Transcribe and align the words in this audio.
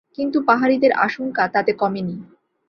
কিন্তু 0.17 0.37
পাহাড়িদের 0.47 0.91
আশঙ্কা 1.05 1.43
তাতে 1.47 1.71
কমেনি। 1.73 2.15